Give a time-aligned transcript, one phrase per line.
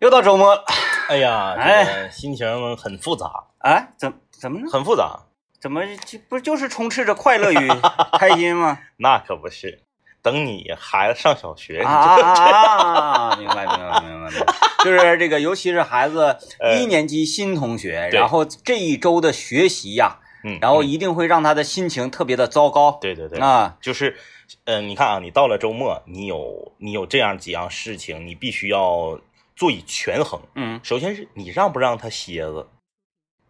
[0.00, 0.64] 又到周末了，
[1.08, 4.66] 哎呀，哎这个心情很复杂，哎，怎怎么呢？
[4.70, 5.20] 很复杂。
[5.60, 7.68] 怎么这不就是充斥着快乐与
[8.16, 8.78] 开心吗？
[8.98, 9.82] 那可不是，
[10.22, 13.36] 等你孩子上小学，啊啊！
[13.36, 23.76] 明白明白明白明白， 就是这个，尤其是孩子呃一年级新同学，对然后这一周的学习呀，嗯，然后嗯一定会让他的心情特别的糟糕对对对，啊。
[23.80, 24.16] 就是，
[24.64, 29.18] 呃，你看啊，你到了周末，你有你有这样几样事情，你必须要
[29.58, 30.40] 做以权衡。
[30.54, 32.68] 嗯首先是你让不让他歇着，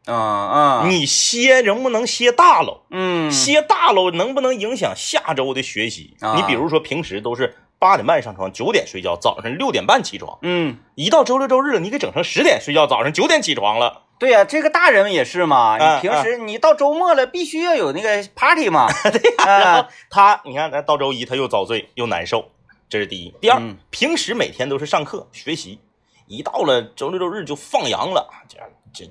[0.06, 2.86] 啊啊，你歇能不能歇大了？
[2.90, 6.16] 嗯歇大了能不能影响下周的学习？
[6.20, 14.04] 啊你比如说平时都是八点半上床，九点睡觉，早上六点半起床，嗯，一到周六周日了，你给整成十点睡觉，早上九点起床了。
[14.18, 18.88] 对呀，这个大人也是嘛，啊你平时你到周末了，必须要有那个 party 嘛。
[19.46, 22.50] 然啊后他，你看，他到周一他又遭罪又难受，
[22.88, 23.32] 这是第一。
[23.40, 25.78] 第二，嗯平时每天都是上课学习，
[26.28, 28.58] 一到了周六周日就放羊了，这
[28.92, 29.10] 这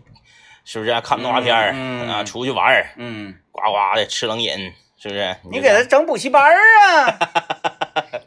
[0.63, 5.35] 是不是、看动画片儿、嗯嗯啊，出去玩儿，嗯，呱呱的吃冷饮，是不是？
[5.49, 7.17] 你给他整补习班儿啊，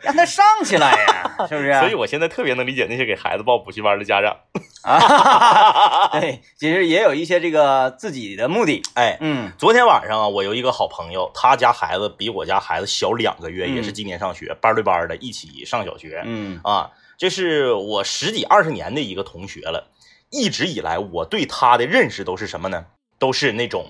[0.00, 1.72] 让他上起来呀，是不是？
[1.80, 4.36] 所以我现在特别能理解那些给孩子报补习班的家长。
[4.82, 8.80] 啊，对，其实也有一些这个自己的目的。
[8.94, 16.22] 哎，嗯昨天晚上啊，我有一个好朋友，他家孩子比我家孩子小两个月，嗯也是今年上学，班对班的，一起上小学。
[16.24, 19.90] 嗯啊，这是我十几二十年的一个同学了。
[20.30, 22.86] 一直以来，我对他的认识都是什么呢？
[23.18, 23.88] 都是那种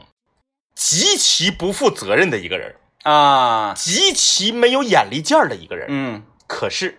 [0.74, 5.86] 极其不负责任的一个人，啊，极其没有眼力见儿的一个人。
[5.88, 6.98] 嗯可是，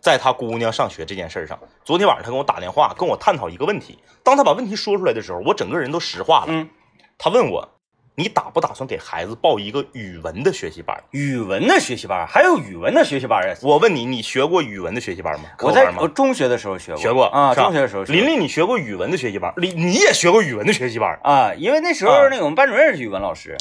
[0.00, 3.98] 在他姑娘上学这件事儿上，昨天晚上他跟我打电话，跟我探讨一个问题。
[4.22, 6.52] 当他把问题说出来的时候，我整个人都石化了。
[6.52, 6.70] 嗯，
[7.18, 7.68] 他问我
[8.16, 13.56] ：“你打不打算给孩子报一个语文的学习班？”语文的学习班还有语文的学习班儿啊。
[13.62, 15.50] 我问你，你学过语文的学习班吗？
[15.60, 21.18] 我在我中学的时候学过，学过啊，中学的时候琳琳，你学过语文的学习班，你你也学过语文的学习班。
[21.22, 23.56] 啊，因为那时候啊那个我们班主任是语文老师，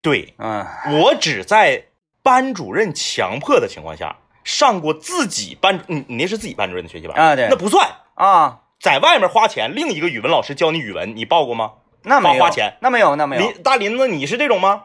[0.00, 0.66] 对嗯
[1.02, 1.84] 我只在
[2.22, 11.72] 班主任强迫的情况下上过自己班，你你那是自己班主任的学习班啊对那不算，啊，在外面花钱，另一个语文老师教你语文，你报过吗？
[12.04, 14.84] 那没有花钱，那没有那没有，林大林子，你是这种吗？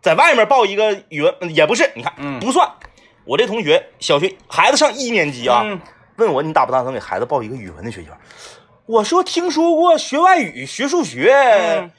[0.00, 2.68] 在外面报一个语文嗯也不是，你看，嗯不算。
[3.24, 5.80] 我这同学小学孩子上一年级啊，嗯
[6.16, 8.10] 问我你打不打算给孩子报一个语文的学校？
[8.86, 11.90] 我说听说过学外语、学数学、嗯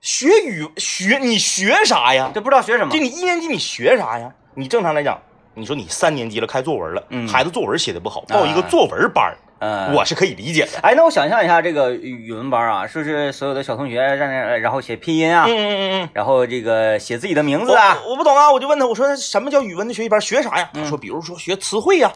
[0.00, 2.30] 学语学，你学啥呀？
[2.34, 4.32] 这不知道学什么就，你一年级你学啥呀？
[4.54, 5.20] 你正常来讲，
[5.54, 10.80] 你说你三年级了开作文了，嗯孩子作文写的不好，报一个作文班儿，嗯，我是可以理解的。
[10.82, 16.08] 哎，那我想象一下这个语语文班啊，是不是所有的小同学在那然后写拼音啊，嗯嗯嗯嗯。
[16.12, 20.20] 然后这个写自己的名字啊，我我不懂啊，我就问他，我说什么叫语文的学习班？
[20.20, 20.68] 学啥呀？
[20.74, 22.12] 他说，比如说学词汇呀，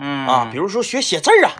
[0.00, 1.52] 嗯啊，比如说学写字儿啊。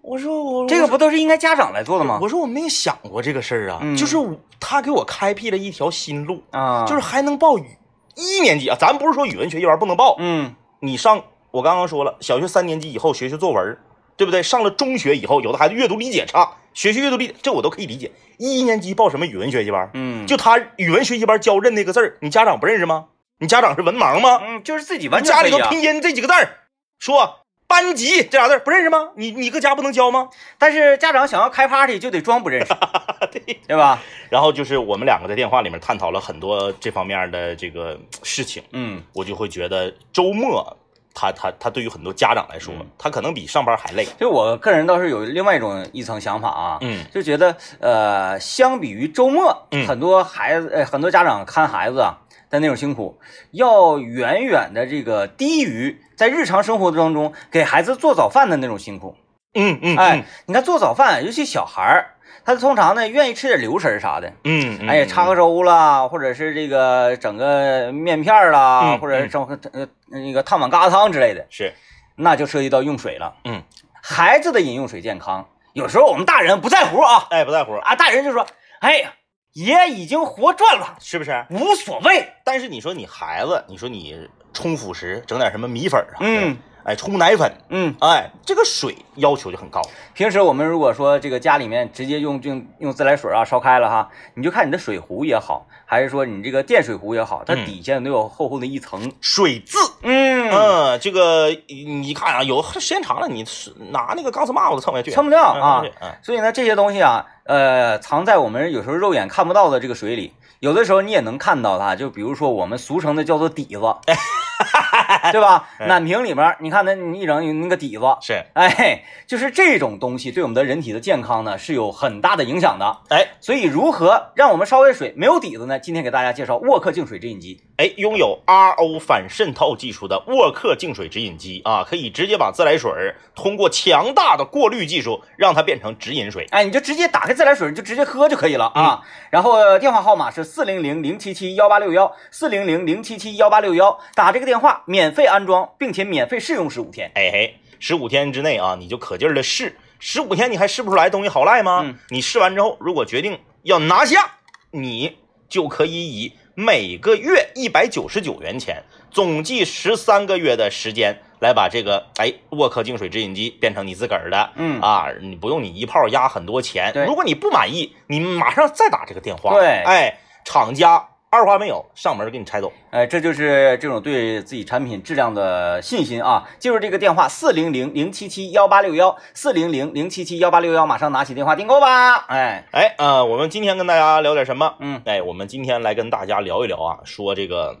[0.00, 2.18] 我说我这个不都是应该家长来做的吗？
[2.22, 4.16] 我说我没想过这个事儿啊，嗯就是
[4.58, 7.66] 他给我开辟了一条新路，啊，就是还能报语
[8.14, 13.76] 一年级啊，咱不是说语文学习班不能报，嗯你上我刚刚说了，小学三年级以后学学作文，
[14.16, 14.42] 对不对？
[14.42, 18.10] 上了中学以后，有的孩子阅读理解差，学习阅读理解，这我都可以理解。
[18.38, 19.90] 一年级报什么语文学习班？
[19.94, 23.06] 嗯，就他语文学习班教认那个字儿，你家长不认识吗？
[23.38, 24.40] 你家长是文盲吗？
[24.42, 26.58] 嗯就是自己完你家里头拼音这几个字儿，
[26.98, 29.10] 说班级这俩字儿不认识吗？
[29.16, 30.30] 你你搁家不能教吗？
[30.58, 32.72] 但是家长想要开 party 就得装不认识，
[33.32, 33.60] 对。
[33.66, 34.00] 对吧？
[34.30, 40.76] 然后就是我们两个在电话里面探讨了很多这方面的这个事情，嗯我就会觉得周末
[41.16, 44.06] 他他他对于很多家长来说，嗯他可能比上班还累。
[44.20, 52.18] 就我个人倒是有另外一种一层想法啊，嗯就觉得呃，相比于周末，嗯很多孩子呃很多家长看孩子啊
[52.50, 53.18] 的那种辛苦，
[53.52, 59.16] 要远远的这个低于在日常生活当中给孩子做早饭的那种辛苦。
[59.58, 64.32] 嗯嗯，哎，你看做早饭，尤其小孩儿，他通常呢愿意吃点流食儿啥的。
[64.44, 71.72] 嗯，嗯，哎呀，插个粥啦，或者是这个整个面片儿啦，嗯或者是整个呃那个烫碗疙瘩汤之类的，是，
[72.16, 73.34] 那就涉及到用水了。
[73.44, 73.62] 嗯，
[74.02, 78.46] 孩子的饮用水健康，有时候我们大人不在乎啊哎，不在乎，啊，大人就说，
[78.80, 79.12] 哎呀，
[79.52, 81.44] 爷已经活赚了，是不是？
[81.50, 82.28] 无所谓。
[82.44, 86.56] 但是你说你孩子，你说你冲辅食，整点什么米粉儿啥的，嗯，
[86.86, 89.82] 哎，冲奶粉，嗯，哎，这个水要求就很高。
[90.14, 97.66] 平时我们如果说这个家里面直接用用用自来水啊烧开了哈，你就看你的水壶也好，还是说你这个电水壶也好，它嗯。
[97.66, 99.12] 底下都有厚厚的一层。
[99.20, 103.44] 水渍，嗯，嗯，这个你看啊，有时间长了，你
[103.90, 105.82] 拿那个钢丝帽子蹭下去，蹭不掉啊。
[106.22, 111.94] 所以呢，这些东西啊，呃，藏在我们有时候肉眼看不到的这个水里，有的时候你也能看到它。
[111.96, 113.80] 就比如说我们俗称的叫做底子，
[115.32, 115.68] 对吧？
[115.80, 122.98] 嗯奶瓶里面，你看那你一整有那个底子，是，哎，就是这种东西对我们的人体的健康呢是有很大的影响的。
[123.08, 125.78] 哎所以如何让我们烧开水没有底子呢？
[125.78, 127.60] 今天给大家介绍沃克净水直饮机。
[127.76, 136.46] 哎，拥有 RO 反渗透技术的沃克净水直饮机啊，可以直接把自来水儿通过强大的过滤技术让它变成直饮水。
[136.52, 139.02] 哎，你就直接打开自来水，你就直接喝就可以了啊。
[139.28, 147.12] 然后呃电话号码是四零零零七七幺八六幺，四零零零七七幺八六幺，打这个电话免费安装，并且免费试用十五天。
[147.14, 151.82] 哎嘿，十五天之内啊，你就可劲儿的试，十五天你还试不出来东西好赖吗？
[151.84, 154.38] 嗯你试完之后，如果决定要拿下，
[154.70, 164.52] 你就可以以每个月一百九十九元钱，总计十三个月的时间来把这个哎沃克净水直饮机变成你自个儿的。
[164.56, 166.94] 嗯啊，你不用你一炮压很多钱。
[167.06, 169.52] 如果你不满意，你马上再打这个电话。
[169.52, 172.72] 对哎，厂家二话没有上门给你拆走。
[172.90, 176.48] 哎，这就是这种对自己产品质量的信心啊！
[176.58, 182.14] 记住这个电话：四零零零七七幺八六幺，四零零零七七幺八六幺，马上拿起电话订购吧！
[182.28, 184.76] 哎，哎，呃，我们今天跟大家聊点什么？
[184.78, 187.80] 嗯，哎，我们今天来跟大家聊一聊啊，说这个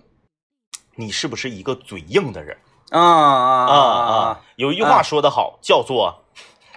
[0.96, 2.58] 你是不是一个嘴硬的人
[2.90, 4.40] 啊啊啊啊？
[4.56, 6.24] 有一句话说得好，叫做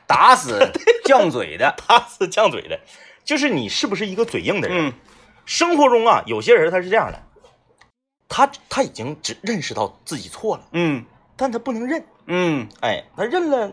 [0.06, 0.72] 打死
[1.04, 2.80] 犟嘴的，“打死犟嘴的”，
[3.26, 4.88] 就是你是不是一个嘴硬的人？
[4.88, 4.94] 嗯
[5.50, 7.20] 生活中啊，有些人他是这样的，
[8.30, 11.04] 他他已经只认识到自己错了，嗯
[11.36, 12.70] 但他不能认，嗯。
[12.82, 13.72] 哎，他认了，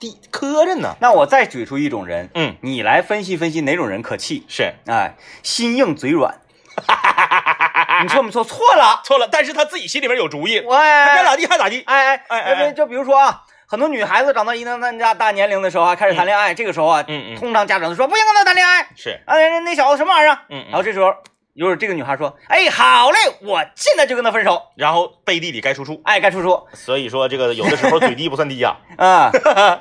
[0.00, 0.96] 地磕碜呢。
[1.00, 4.46] 那我再举出一种人，嗯，你来分析分析哪种人可气？
[4.48, 6.40] 是哎，心硬嘴软。
[8.02, 8.42] 你错没错？
[8.42, 9.02] 错了。
[9.04, 11.82] 错了，但是他自己心里面有主意，我他该哎咋地还咋地。
[11.82, 18.86] 哎哎哎哎就比如说啊，很多女孩子长到一定那大大年龄的时候啊，开始谈恋爱，这个时候啊，嗯嗯通常家长都说不行跟他谈恋爱。
[18.94, 20.30] 是，啊，那那小子什么玩意？
[20.50, 21.10] 嗯嗯然后这时候，
[21.56, 24.60] 就是这个女孩说：“哎，好嘞，我现在就跟他分手。
[24.76, 28.76] 然后背地里该出处”，哎，该出处所以说这个有的时候嘴低不算低呀。
[28.98, 29.30] 啊。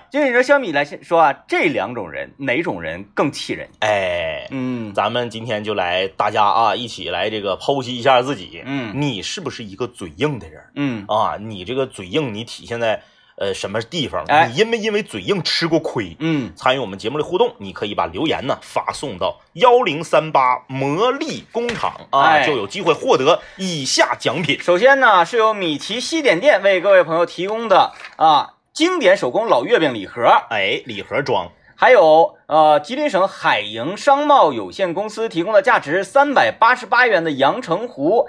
[0.10, 3.68] 就是你说相比来说啊，这两种人哪种人更气人？
[3.82, 11.36] 哎，嗯咱们今天就来大家啊一起来这个剖析一下自己，嗯你是不是一个嘴硬的人嗯啊？
[11.38, 13.02] 你这个嘴硬，你体现在
[13.38, 14.24] 呃什么地方？
[14.28, 16.16] 哎你因没因为嘴硬吃过亏？
[16.20, 24.60] 嗯，参与我们节目的互动，你可以把留言呢发送到幺零三八魔力工厂啊，哎就有机会获得以下奖品。
[24.60, 30.24] 首先呢，是由米奇西点店为各位朋友提供的啊经典手工老月饼礼盒。
[30.50, 38.28] 哎，礼盒装，还有呃，吉林省海盈商贸有限公司提供的价值三百八十八元的阳澄湖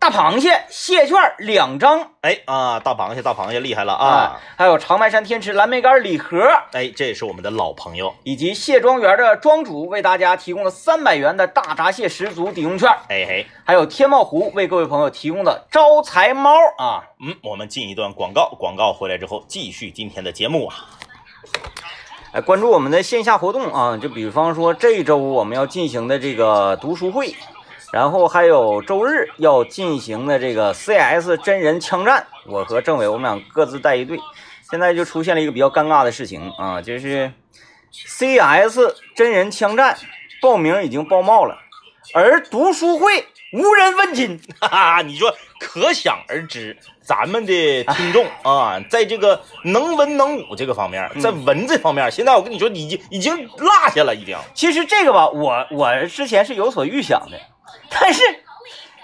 [0.00, 4.06] 大螃蟹蟹券两张哎啊，大螃蟹，大螃蟹厉害了啊！
[4.06, 6.40] 啊，还有长白山天池蓝莓干礼盒，
[6.70, 8.14] 哎，这也是我们的老朋友。
[8.22, 17.02] 以及蟹庄园的庄主为大家提供了三百元的大闸蟹十足抵用券，哎嘿，还有天茂湖为各位朋友提供的招财猫啊。
[17.20, 20.76] 嗯，我们进一段广告，广告回来之后继续今天的节目啊。
[22.30, 27.34] 哎，关注我们的线下活动啊，就比方说这周我们要进行的这个读书会，
[27.92, 34.18] 然后还有周日要进行的这个 CS 真人枪战，我和政委我们俩各自带一队。
[34.70, 37.32] 现在就出现了一个比较尴尬的事情啊，就是
[37.90, 39.96] CS 真人枪战
[40.42, 41.56] 报名已经报冒了，
[42.12, 44.38] 而读书会无人问津。
[44.60, 54.36] 哈哈，你说可想而知，咱们的听众啊，在这个能文能武这个方面，在文这方面，现在我跟你说，已经已经落下了，已经。
[54.52, 57.40] 其实这个吧，我我之前是有所预想的，
[58.00, 58.22] 但是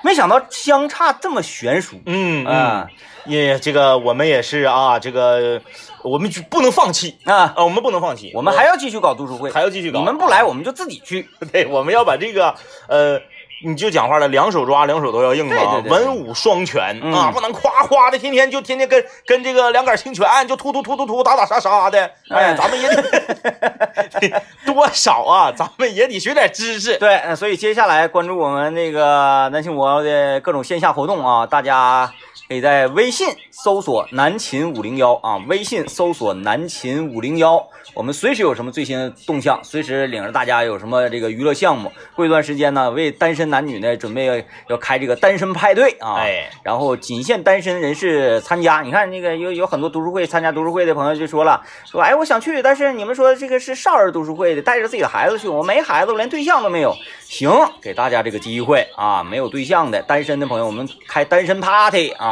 [0.03, 2.01] 没想到相差这么悬殊。
[2.07, 2.87] 嗯啊
[3.27, 5.59] 也这个我们也是啊，这个
[6.03, 9.99] 我们就不能放弃啊，啊，我们不能放弃，我们还要继续搞读书会，还要继续搞。
[9.99, 11.27] 你们不来，我们就自己去。
[11.51, 12.55] 对，我们要把这个
[12.87, 13.19] 呃，
[13.63, 17.13] 你就讲话了，两手抓，两手都要硬啊，文武双全、嗯。
[17.13, 26.99] 啊，不能夸夸的，天天就天天跟跟这个两杆清泉就突突突突突，打打杀杀的，哎，哎咱们也得 多少啊，咱们也得学点知识。
[26.99, 32.13] 对，呃所以接下来关注我们那个南青国的各种线下活动啊，大家
[32.49, 41.91] 可以在微信搜索“南秦五零幺”啊，微信搜索“南秦五零幺”，我们随时有什么最新的动向，随时领着大家有什么这个娱乐项目。
[42.15, 44.37] 过一段时间呢，为单身男女呢准备要
[44.69, 48.83] 要开这个单身派对啊，哎，然后仅限单身人士参加。
[48.83, 56.95] 你看那个有有很多读书会参加读书会的朋友就说了，说哎我想去，但是你们说这个是少儿读书会的，带着自己的孩子去，我没孩子，我连对象都没有。
[57.27, 57.51] 行，
[57.81, 62.24] 给大家这个机会啊，没有对象的单身的朋友，我们开单身 party 啊，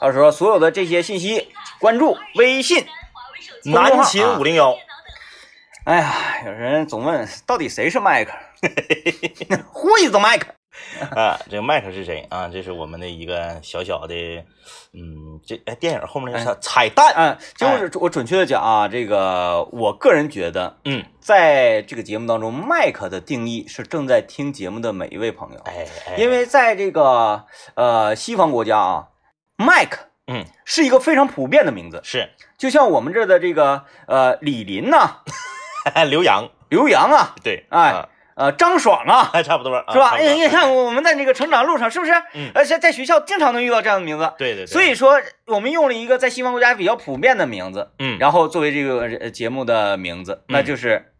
[0.00, 2.86] 到时候所有的这些信息关注微信。
[3.64, 4.74] 南秦五零幺，
[5.84, 6.14] 哎呀，
[6.46, 8.32] 有人总问到底谁是麦克？
[9.74, 10.42] Who is mic？
[11.14, 12.48] 啊，这个麦克是谁啊？
[12.48, 14.14] 这是我们的一个小小的，
[14.94, 27.44] 嗯，这哎电影后面那个啥彩蛋，嗯，就是我准确的讲啊，这个我个人觉得，嗯，在这个节目当中，麦克的定义是正在听节目的每一位朋友，哎哎，因为在这个
[27.74, 29.08] 呃西方国家啊，
[29.60, 35.18] 麦克嗯是一个非常普遍的名字，是就像我们这儿的这个呃李林呐、
[36.08, 40.16] 刘洋，刘洋啊， 对，哎啊，呃张爽啊， 还差不多是吧？
[40.18, 42.12] 你看我们在那个成长路上，是不是？
[42.34, 44.32] 嗯而且在学校经常能遇到这样的名字。
[44.38, 51.12] 对对对，所以说，我们用了一个在西方国家比较普遍的名字，嗯，然后作为这个呃节目的名字，那嗯就是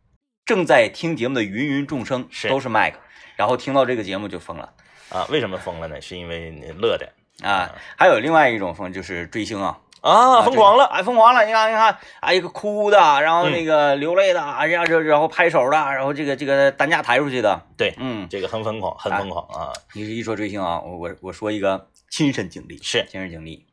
[0.44, 2.99] 正在听节目的芸芸众生是都是麦克，
[3.37, 4.73] 然后听到这个节目就疯了
[5.11, 6.00] 啊，为什么疯了呢？
[6.00, 7.09] 是因为你乐的
[7.42, 7.70] 啊！
[7.97, 11.44] 还有另外一种风就是追星啊，啊，疯狂了，哎，疯狂了！
[11.44, 23.04] 你看，你看，哎，一个哭的，然后那个流泪的，哎呀，这然后拍手的，然后这个这个担架抬出去的，对，嗯，这个很疯狂，很疯狂啊，你是一说追星啊，我我我说一个亲身经历，是。
[23.11, 23.66] 亲身经历。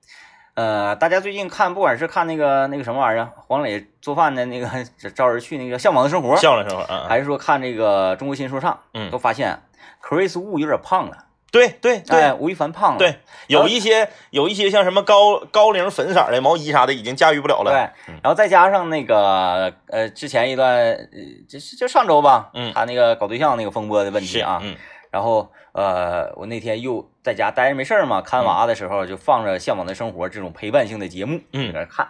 [0.56, 4.68] 呃，大家最近看，不管是看那个那个什么玩意儿，黄磊做饭的那个
[5.14, 9.12] 招人去那个《向往的生活》，向往的生活啊，还是说看这个中国新说唱，嗯。
[9.12, 9.62] 都发现
[10.02, 12.20] Chris Wu 有点胖了，对对对。
[12.20, 17.72] 哎，吴亦凡胖了，对，有一些有一些像什么高高领粉色的毛衣啥的，已经驾驭不了了。
[17.72, 21.08] 对，然后再加上那个呃，之前一段呃，
[21.48, 22.74] 就是就上周吧，嗯。
[22.74, 24.76] 他那个搞对象那个风波的问题啊，嗯。
[25.10, 31.72] 然后呃，我那天又在家待着没事儿嘛，看娃的时候就放着《向往的生活》这种陪伴性的节目，嗯。
[31.72, 32.06] 在那看，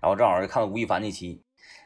[0.00, 1.42] 然后正好就看到吴亦凡那期，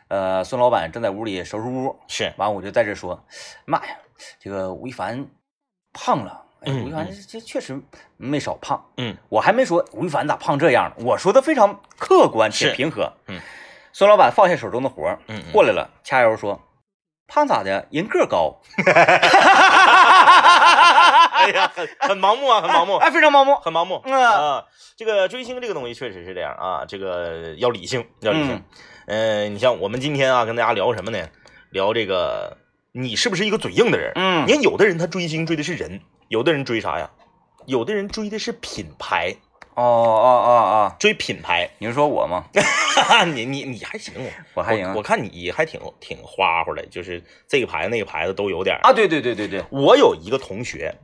[0.08, 2.32] 呃，孙老板正在屋里收拾屋，是。
[2.36, 3.24] 完我就在这说，
[3.64, 3.96] 妈呀，
[4.38, 5.26] 这个吴亦凡
[5.94, 6.44] 胖了。
[6.66, 7.80] 吴亦凡这这确实
[8.16, 13.12] 没少胖，嗯，我还没说吴亦凡咋胖这样呢，我说的非常客观且平和。
[13.28, 13.40] 嗯，
[13.92, 16.60] 孙老板放下手中的活儿，嗯嗯过来了，掐腰说
[17.26, 17.86] ：“胖咋的？
[17.90, 18.60] 人个儿高。
[21.40, 23.56] 哎呀，很很盲目啊，很盲目，哎，非常盲目。
[23.56, 24.64] 很盲目嗯啊。
[24.96, 28.62] 这个追星这个东西确实是这样啊，这个要理性，要理性。
[29.06, 31.26] 嗯，你像我们今天啊，跟大家聊什么呢？
[31.70, 32.58] 聊这个
[32.92, 34.12] 你是不是一个嘴硬的人？
[34.16, 36.00] 嗯你看有的人他追星追的是人，
[36.30, 37.10] 有的人追啥呀？
[37.66, 39.34] 有的人追的是品牌，
[39.74, 41.68] 哦哦哦哦，追品牌。
[41.78, 42.44] 你是说我吗？
[43.34, 44.14] 你你你还行，
[44.54, 48.78] 我还行我看你还挺挺花花的，就是这个牌子那个牌子都有点。
[48.84, 50.94] 啊，对对对对对，我有一个同学，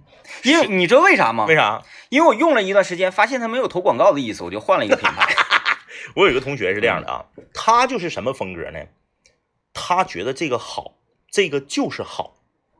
[0.44, 1.44] 因为你知道为啥吗？
[1.46, 1.82] 为啥？
[2.08, 5.34] 因为我用了一段时间，发现他没有投广告的意思，我就换了一个品牌。
[6.14, 8.78] 我有一个同学是这样的啊，他就是什么风格呢？
[9.74, 10.94] 他觉得这个好，
[11.32, 12.36] 这个就是好，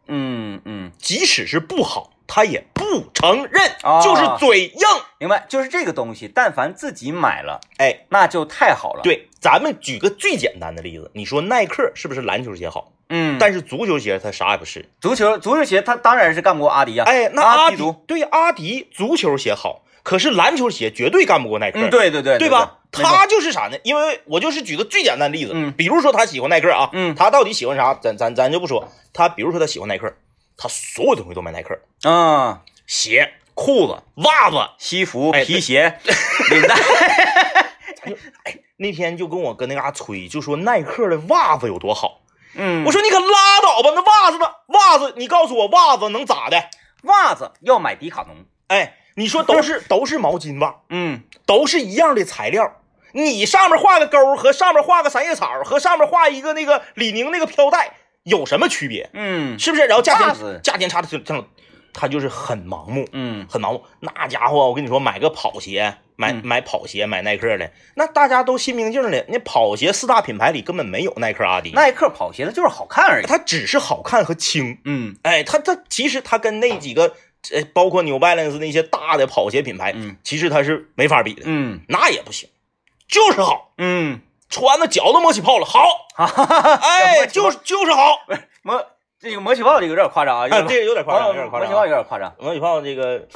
[0.07, 2.83] 嗯嗯，即使是不好，他也不
[3.15, 4.81] 承认，啊就是嘴硬。
[5.19, 12.93] 明白，就是这个东西，但凡自己买了，哎，那就太好了。，对，咱们举个最简单的例子，你说耐克是不是篮球鞋好？
[13.09, 14.89] 嗯，但是足球鞋它啥也不是。
[15.01, 21.79] 足球足球鞋它当然是干不过阿迪呀、哎，那阿迪对阿迪足球鞋好，可是篮球鞋绝对干不过耐克。
[21.79, 22.79] 嗯，对对对对吧？
[22.91, 23.79] 他就是啥呢？
[23.85, 27.95] 因为我就是举个最简单的例子，嗯比如说他喜欢耐克啊，嗯他到底喜欢啥？
[27.95, 28.89] 咱咱咱就不说。
[29.13, 30.13] 他比如说他喜欢耐克，
[30.57, 34.57] 他所有东西都买耐克，啊，鞋、裤子、袜子。
[34.79, 35.99] 西服、哎皮鞋、
[36.51, 36.75] 领带，
[38.79, 42.23] 那天就跟我跟那嘎吹，就说耐克的袜子有多好。
[42.55, 44.47] 嗯，我说你可拉倒吧，那袜子呢？
[44.69, 46.71] 袜子，你告诉我袜子能咋的？
[47.03, 52.81] 袜子要买迪卡侬，哎，你说都是都是毛巾袜，嗯，都是一样的材料，
[53.13, 57.93] 你上面画个勾和上面画个三叶草和上面画一个那个李宁那个飘带
[58.27, 59.09] 有什么区别？
[59.15, 59.87] 嗯是不是？
[59.87, 61.47] 然后价钱价钱差的这这种，
[61.93, 63.85] 他就是很盲目，嗯很盲目。
[64.01, 69.25] 那家伙，我跟你说，买个跑鞋，买嗯买跑鞋，买耐克的，那大家都心明镜的。
[69.29, 73.27] 那跑鞋四大品牌里根本没有耐克、阿迪，耐克跑鞋它就是好看而已。
[73.27, 74.79] 它只是好看和轻。
[74.85, 77.15] 嗯哎，它它其实它跟那几个
[77.53, 82.49] 呃，包括 New Balance 那些大的跑鞋品牌，嗯其实它是没法比的，嗯那也不行，
[83.07, 88.19] 就是好，嗯，穿的脚都磨起泡了，好， 哎，就是就是好，
[88.63, 88.87] 磨
[89.19, 91.93] 这个磨起泡这个有点夸张啊，啊，这个有点夸张，有点夸张啊磨起泡有。
[91.93, 92.35] 点夸张。
[92.39, 93.27] 磨起泡这个，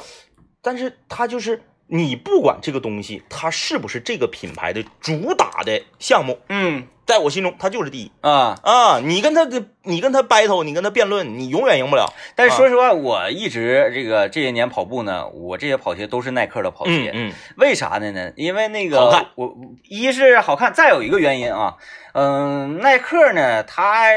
[0.61, 9.01] 但是它就是你不管这个东西它是不是这个品牌的主打的项目，嗯在我心中他就是第一啊，啊！
[9.03, 12.05] 你跟他的你跟他 battle，你跟他辩论，你永远赢不了。
[12.37, 17.11] 但是说实话，我一直这个这些年跑步呢，我这些跑鞋都是耐克的跑鞋。
[17.13, 18.31] 嗯为啥的呢？
[18.37, 19.53] 因为那个我
[19.89, 21.75] 一是好看，再有一个原因啊，
[22.13, 24.11] 嗯、耐克呢，它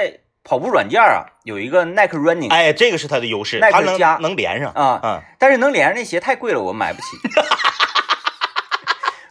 [0.44, 7.08] 跑步软件啊有一个耐克 Running，、哎，这个是它的优势，它能耐克加能连上啊，啊，但是能连上那鞋太贵了，我买不起。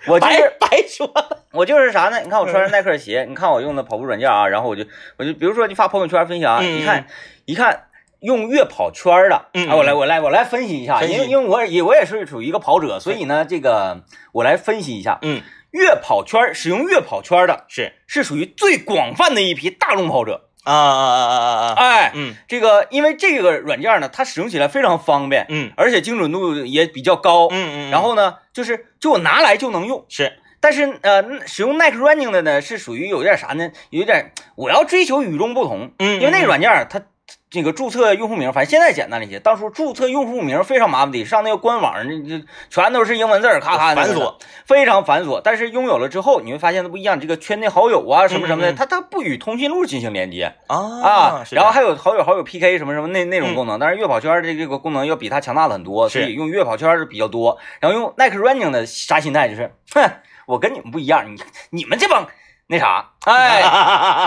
[0.07, 1.07] 我就是白说。
[1.07, 1.43] 了。
[1.51, 2.19] 我就是啥呢？
[2.22, 4.83] 你看我穿着耐克鞋，你看我用的跑步软件啊，然后我就
[5.17, 7.07] 我就比如说你发朋友圈分享，嗯一看
[7.45, 7.83] 一看
[8.19, 15.41] 用越跑圈的，嗯啊，我来我来我来分析一下，因为因为我也我也是属于一个跑者，所以呢，这个我来分析一下，嗯，
[15.72, 17.93] 越跑圈使用越跑圈的是。
[18.07, 22.36] 是属于最广泛的一批大众跑者，啊啊啊啊啊啊，哎，嗯。
[22.48, 25.72] 这个因为这个软件呢，它使用起来非常方便，嗯。
[25.75, 30.05] 而且精准度也比较高，嗯嗯，然后呢，就是就我拿来就能用。
[30.10, 30.39] 是。
[30.60, 33.70] 但是呃，使用 Nike Running 的呢，是属于有点啥呢？
[33.89, 37.01] 有点我要追求与众不同，嗯因为那个软件它
[37.50, 45.39] 这个注册用户名，反正现在简单了一些，当初注册用户名非常麻烦的，上那个官网那就全都是英文字儿，咔咔繁琐，非常繁琐。
[45.44, 48.75] 但是拥有了之后，你会发现它不一样，这个圈内好友啊什么什么的，嗯嗯嗯。
[48.75, 57.60] 它它不与通讯录进行连接啊啊，然后还有有好友好友 PK 什么什么那那种功能，但是月跑圈这这个功能要比它强大的很多，所以用月跑圈的比较多。
[57.80, 60.10] 然后用 Nike Running 的啥心态就是，哼，
[60.48, 61.39] 我跟你们不一样，你
[61.70, 62.27] 你们这帮
[62.67, 63.62] 那啥， 哎，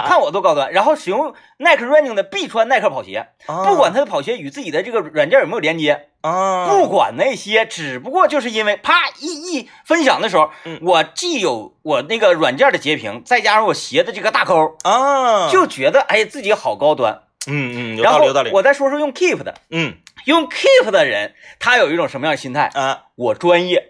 [0.07, 0.73] 看我多高端。
[0.73, 17.23] 然后使用 Nike Running 的必穿耐克跑鞋，不管他的跑鞋与自己的这个软件有没有连接，啊，不管那些，只不过就是因为啪一一分享的时候嗯，我既有我那个软件的截屏，再加上我鞋的这个大扣，啊，就觉得哎自己好高端。
[17.49, 22.71] 嗯嗯，有然后道理有道理，我再说说用 Keep 的，嗯用 Keep 的人，他有一种什么样的心态？
[22.75, 23.89] 啊我专业，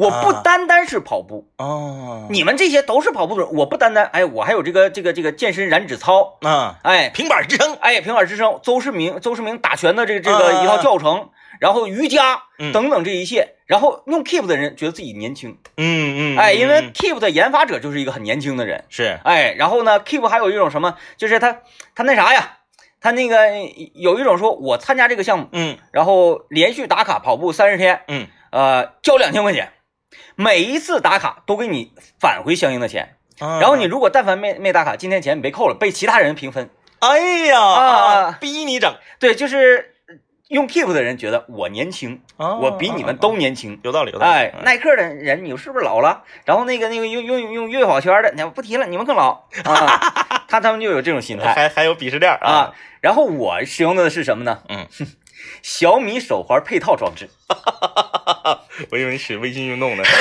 [0.00, 0.40] 我不啊。
[0.42, 6.78] 单单是跑步，哦，你们这些都是跑步的人，我不单单哎，我还有这个这个这个健身燃脂操，啊。
[6.82, 7.10] 哎。
[7.10, 11.30] 平板支撑，哎平板支撑，邹市明邹市明打拳的这个这啊个一套教程，
[11.60, 12.72] 然后瑜伽嗯。
[12.72, 16.92] 等等这一切，然后用 Keep 的人觉得自己年轻，嗯嗯，哎，因为嗯。
[16.92, 19.18] Keep 的研发者就是一个很年轻的人，是。
[19.24, 21.58] 哎，然后呢，Keep 还有一种什么，就是他
[21.94, 22.58] 他那啥呀，
[23.00, 23.48] 他那个
[23.94, 25.48] 有一种说我参加这个项目。
[25.52, 25.76] 嗯。
[25.92, 29.72] 然后连续打卡跑步三十天，嗯，呃，交两千块钱，
[30.36, 33.16] 每一次打卡都给你返回相应的钱。
[33.38, 36.68] 然然后你如果但凡没没打卡，今天钱你被扣了，被其他人平分。
[36.98, 39.94] 哎呀啊逼你整，对，就是
[40.48, 43.80] 用 Keep 的人觉得我年轻，啊我比你们都年轻。
[43.82, 46.24] 有道理有道理，哎，耐克的人，你是不是老了？
[46.44, 50.44] 然后那个那个用用用越跑圈的，你不提了，你们更老啊！
[50.46, 54.62] 他他们就有这种心态还还有鄙视链啊。，然后我使用的是什么呢？
[54.68, 54.86] 嗯，
[55.62, 57.28] 小米手环配套装置。
[58.90, 60.02] 我以为你使微信运动呢。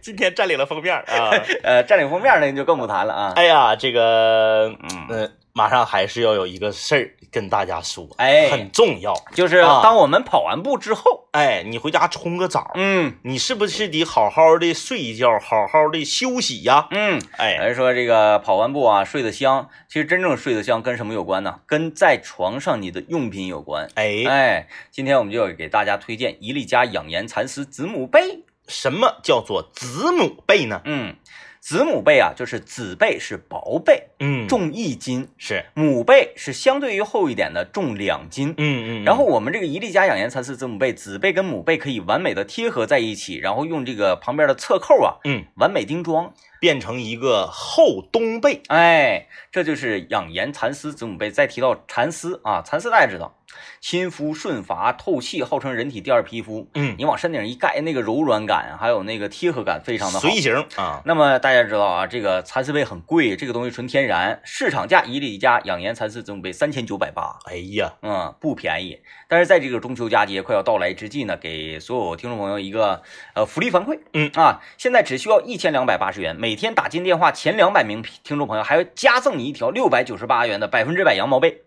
[0.00, 1.30] 今天占领了封面啊！
[1.62, 3.32] 呃，占领封面那就更不谈了啊。
[3.36, 9.12] 哎呀，这个，嗯呃，马上还是要有一个事儿跟大家说，哎很重要。
[9.34, 16.86] 就是啊当我们跑完步之后，哎，你回家冲个澡，嗯你是不是得好好的睡一觉，好好的休息呀？
[16.92, 21.58] 嗯，哎，有人说这个跑完步啊，睡得香，其实真正睡得香跟什么有关呢？
[21.66, 23.88] 跟在床上你的用品有关。
[23.96, 28.44] 哎，哎，今天我们就要给大家推荐伊利家养颜蚕丝子母被。
[28.66, 30.80] 什么叫做子母被呢？
[30.86, 31.16] 嗯，
[31.64, 38.52] 子母被啊，就是子被是薄被，嗯，重一斤；是，母被是相对于厚一点的，重两斤。
[38.58, 46.34] 嗯嗯，然后我们这个一粒家养颜蚕丝子母被，子被跟母被可以完美的贴合在一起，然后用这个旁边的侧扣啊，嗯，完美钉装。
[46.64, 51.30] 变成一个厚冬被，哎，这就是养颜蚕丝子母被。
[51.30, 53.36] 再提到蚕丝啊，蚕丝大家知道，
[53.82, 56.70] 亲肤顺滑透气，号称人体第二皮肤。
[56.72, 60.26] 嗯，你往身顶上一盖，那个柔软感还有那个贴合感非常的好。
[60.26, 69.02] 随形啊，那么大家知道啊，这个蚕丝被很贵，这个东西纯天然，市场价伊利家养颜蚕丝子母被三千九百八，哎呀，嗯，不便宜。
[69.34, 73.02] 但是在这个中秋佳节快要到来之际呢，给所有听众朋友一个
[73.34, 74.30] 呃福利反馈，嗯。
[74.34, 81.62] 啊，现在只需要一千两百八十元，每天打进电话前两百名听众朋友还要加赠你一条六百九十八元的百分之百羊毛被，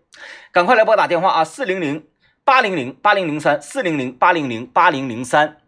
[0.50, 2.06] 赶快来拨打电话啊，四零零
[2.42, 5.58] 八零零八零零三四零零八零零八零零三，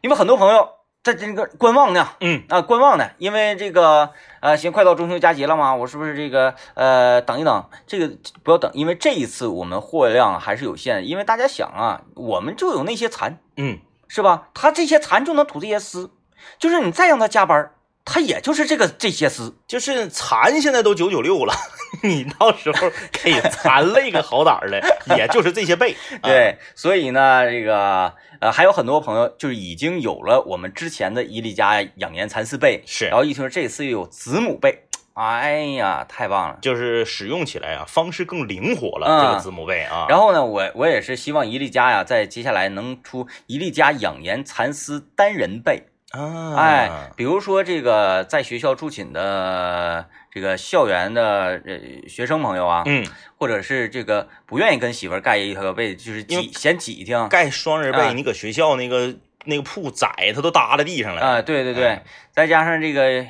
[0.00, 0.66] 因为很多朋友
[1.02, 2.42] 在这个观望呢，嗯。
[2.48, 4.10] 啊，观望呢，因为这个
[4.40, 14.48] 呃，行，快到中秋佳节了嘛，我是不是这个呃，等一等，这个不要等，因为这一次我们货量还是有限，因为大家想啊，我们就有那些蚕，嗯，是吧？
[14.52, 16.10] 他这些蚕就能吐这些丝，
[16.58, 17.72] 就是你再让他加班，
[18.04, 21.54] 他也就是这个这些丝，就是蚕现在都九九六了，
[22.02, 24.82] 你到时候 给蚕累个好歹儿的，
[25.16, 34.84] 也就是这些被， 啊，对，所以呢，这个呃，还有很多朋友就是已经有了我们之前的伊利家养颜蚕丝被，是然后一听说这次又有子母被，
[35.14, 36.58] 哎呀，太棒了。
[36.62, 45.84] 就是使用起来啊，方式更灵活了，嗯这个子母被啊，然后呢，我我也是希望伊利家呀，在接下来能出伊利家养颜蚕丝单人被。
[46.10, 53.06] 啊，哎，比如说这个在学校住寝的这个校园的呃学生朋友啊，嗯，
[53.38, 57.28] 或者是这个不愿意跟媳妇儿盖一个被，就是挤嫌挤挺。
[57.28, 61.86] 盖双人被，啊你搁学校那个那个铺窄，它都搭在地上了，啊，对对对。
[61.86, 63.24] 哎，再加上这个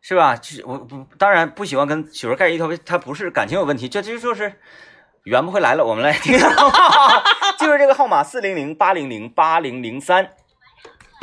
[0.00, 0.34] 是吧？
[0.34, 4.52] 就是我不当然不喜欢跟媳妇盖一条被，他不是感情有问题，这这就是
[5.22, 6.36] 圆不回来了，我们来听，
[7.58, 10.30] 就是这个号码四零零八零零八零零三，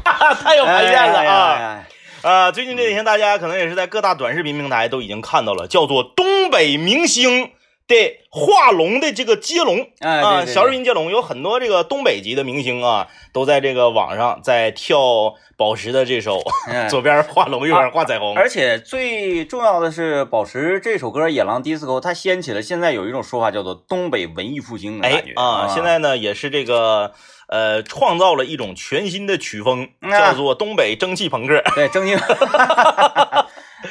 [0.41, 1.85] 太有排面了啊。
[2.23, 2.51] 啊！
[2.51, 7.51] 最近这几天大家可能也是在各大短视频平台都已经看到了，叫做东北明星
[7.85, 9.85] 的画龙的这个接龙。
[9.99, 16.39] 哎啊，小视频接龙有很多这个东北籍的明星啊，都在这个网上在跳宝石的这首，
[16.69, 16.87] 哎。
[16.87, 18.33] 左边画龙，右边画彩虹。
[18.37, 27.11] 而且最重要的是，宝石这首歌《野狼 DISCO》，它掀起了现在有一种说法叫做东北文艺复兴的哎感觉啊，现在呢也是这个
[27.53, 31.61] 呃创造了一种全新的曲风，嗯叫做东北蒸汽朋克。
[31.75, 32.15] 对蒸汽。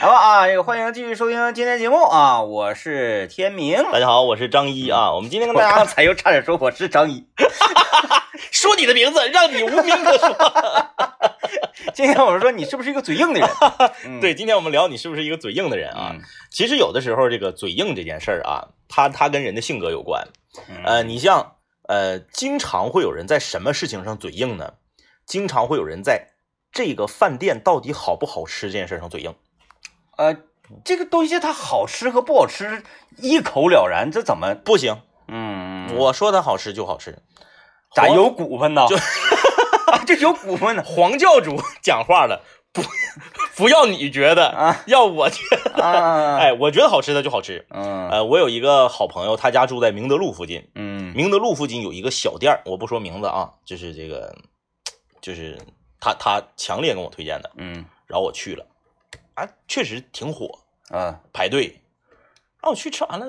[0.01, 3.81] 来吧啊，这个欢迎继续收听今天节目啊，我是天明。
[3.93, 7.25] 大家好，我是张一啊，我们今天跟大家刚才又差点说我是张一。
[8.51, 10.37] 说你的名字，让你无名可说。
[11.95, 13.49] 今天我们说你是不是一个嘴硬的人？
[14.07, 16.11] 嗯对，今天我们聊你是不是一个嘴硬的人啊？
[16.15, 16.21] 嗯
[16.51, 20.27] 其实有的时候这个嘴硬这件事儿啊，它它跟人的性格有关。
[20.69, 21.53] 嗯呃，你像
[21.89, 24.75] 呃，经常会有人在什么事情上嘴硬呢？
[25.27, 26.29] 经常会有人在
[26.73, 29.35] 这个饭店到底好不好吃这件事上嘴硬。
[30.17, 30.37] 呃，
[30.85, 32.83] 这个东西它好吃和不好吃
[33.19, 34.55] 一口了然，这怎么？
[34.55, 37.19] 不行，嗯，我说它好吃就好吃。
[37.95, 38.87] 咋有股份 呢？
[38.89, 38.97] 就
[40.07, 42.43] 这有股份呢黄教主讲话了，
[42.73, 42.83] 不
[43.57, 45.83] 不要你觉得，啊要我觉得。
[45.83, 46.37] 啊！
[46.41, 47.67] 哎，我觉得好吃的就好吃。
[47.71, 50.71] 嗯呃，我有一个好朋友，他家住在明德路附近。
[50.75, 54.35] 嗯明德路附近有一个小店儿，我不说名字啊，就是这个，
[55.21, 55.59] 就是
[56.01, 58.65] 他他强烈跟我推荐的，嗯然后我去了，
[59.35, 60.59] 啊，确实挺火，
[60.89, 61.81] 啊，排队，
[62.63, 63.27] 让我去吃完了，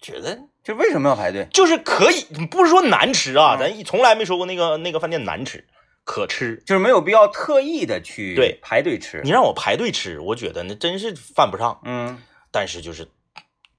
[0.00, 1.46] 觉得这为什么要排队？
[1.52, 5.66] 就是可以，不是说难吃啊，嗯咱一从来没说过那个那个饭店难吃，
[6.08, 6.56] 可吃。
[6.64, 9.20] 就是没有必要特意的去对排队吃。
[9.22, 12.18] 你让我排队吃，我觉得那真是犯不上，嗯
[12.50, 13.06] 但是就是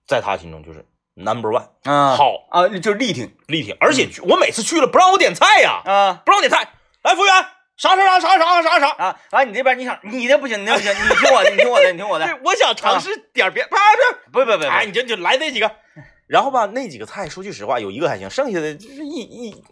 [0.08, 7.34] 在他心中就是 number one，啊好啊，就是力挺力挺，而且我每次去了不让我点菜呀，啊不让我点菜，来服务员，
[7.76, 8.90] 啥啥啥啥啥啥啥。
[9.04, 9.20] 啊！
[9.32, 12.26] 完你这边你想你的不行，你的不行，你听我的，你听我的，你听我的。
[12.46, 13.78] 我想尝试点别，啪
[14.32, 15.72] 不不不不，哎，你就就来那几个，
[16.28, 19.64] 然后吧，那几个菜说句实话，有一个还行，剩下的就是一一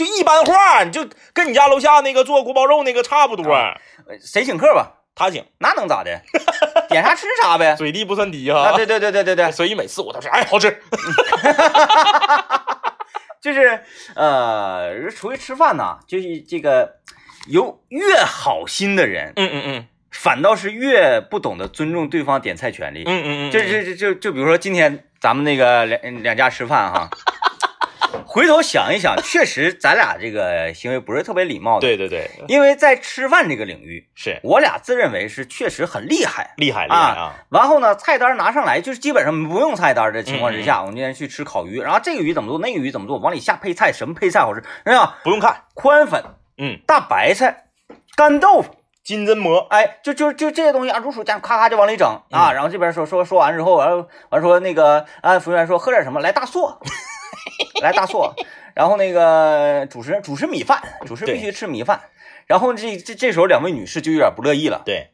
[0.00, 3.52] 就一般化，你就跟你家楼下那个做锅包肉那个差不多。
[3.52, 3.76] 啊
[4.24, 4.94] 谁请客吧？
[5.14, 6.22] 他请，那能咋的？
[6.88, 7.74] 点啥吃啥呗。
[7.76, 8.76] 嘴力不算低啊，哈。
[8.76, 10.82] 对对对对对对，所以每次我都是哎好吃，
[13.42, 13.84] 就是
[14.14, 16.94] 呃，出去吃饭呐，就是这个
[17.46, 23.04] 有越好心的人，嗯嗯嗯反倒是越不懂得尊重对方点菜权利。
[23.06, 27.10] 嗯嗯嗯，就就就就就比如说今天咱们那个两两家吃饭哈，
[28.32, 36.54] 回头想一想， 确实咱俩这个行为不是特别礼貌的。，对对对，因为在吃饭这个领域，是我俩自认为是确实很厉害。
[36.56, 44.62] 厉害厉害啊，然后呢，菜单拿上来就是基本上不用菜单的情况之嗯下，我们今天去吃烤鱼，然后这个鱼怎么做，那个鱼怎么做，往里下配菜，什么配菜好吃？
[44.84, 46.22] 哎呀，不用看，宽粉、
[46.56, 47.64] 嗯，大白菜、
[48.14, 52.52] 干豆腐，金针蘑，哎，就就就这些东西啊，如数家珍，咔咔就往里整啊。
[52.52, 56.80] 嗯然后这边说说说完之后，完完说那个啊，服务员说喝点什么，来大硕，
[57.80, 58.34] 来大 硕。
[58.74, 62.00] 然后那个主食主持米饭，主持必须吃米饭。
[62.46, 65.10] 然后这这这时候两位女士就有点不乐意了，对，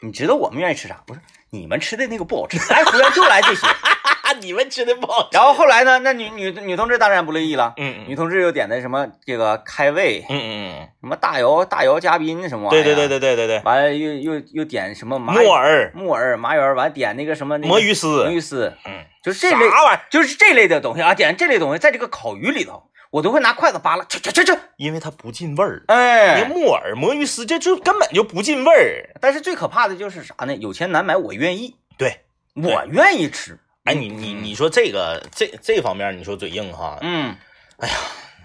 [0.00, 1.02] 你知道我们愿意吃啥？
[1.06, 3.66] 不是你们吃的那个不好吃，来服务员就来这些。
[4.40, 8.04] 你们吃的不好吃，然后后来呢，那女女女同志当然不乐意了，嗯嗯。
[8.08, 13.58] 女同志又点的什么这个开胃，嗯嗯什么大姚大姚嘉宾什么嗯，玩意儿，对对对对对对。
[13.58, 18.24] 对，完了又又又点什么麻木耳、木耳、麻圆儿，完点那个什么、那个、魔芋丝。
[18.24, 20.00] 魔，芋丝，嗯，就是这类，啥玩意儿？
[20.10, 25.84] 就是这类的东西啊，点这类东西，在这个烤鱼里头，我都会拿筷子扒拉，去去去去，因为它不进味儿。
[25.88, 26.42] 哎。
[26.48, 29.10] 你，木耳、魔芋丝，这就根本就不进味儿。
[29.20, 30.54] 但是最可怕的就是啥呢？
[30.56, 32.20] 有钱难买，我愿意，对，
[32.54, 33.58] 我愿意吃。
[33.84, 36.98] 哎，你你你说这个这这方面，你说嘴硬哈。
[37.02, 37.36] 嗯。
[37.78, 37.94] 哎呀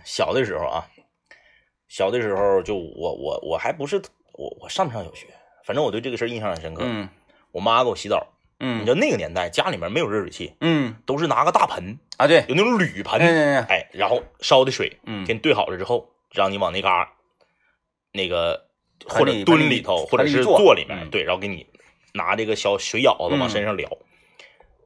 [0.04, 0.88] 小的时候啊，
[1.88, 4.02] 小的时候就我我我还不是
[4.34, 5.28] 我我上不上小学，
[5.66, 6.84] 反正我对这个事儿印象很深刻。
[6.86, 7.08] 嗯。
[7.52, 8.28] 我妈给我洗澡，
[8.60, 10.96] 嗯你嗯知道那个年代家里面没有热水器，嗯。
[11.06, 15.26] 都是拿个大盆，啊，对，有那种铝盆，对对对，哎，然后烧的水，嗯。
[15.26, 17.14] 给你兑好了之后，让你往那嘎
[18.12, 18.66] 那个
[19.08, 21.10] 或者蹲里头，或者是坐坐里面，嗯。
[21.10, 21.66] 对，然后给你
[22.14, 23.50] 拿这个小水舀子往嗯。
[23.50, 23.90] 身上撩，